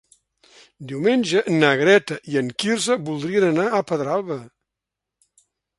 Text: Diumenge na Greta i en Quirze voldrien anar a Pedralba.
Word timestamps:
Diumenge 0.91 1.43
na 1.57 1.69
Greta 1.81 2.19
i 2.33 2.41
en 2.43 2.51
Quirze 2.63 2.99
voldrien 3.11 3.47
anar 3.53 3.69
a 3.81 3.85
Pedralba. 3.93 4.41